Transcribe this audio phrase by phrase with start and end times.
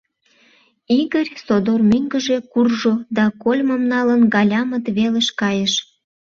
[0.99, 5.73] Игорь содор мӧҥгыжӧ куржо да, кольмым налын, Галямыт велыш кайыш.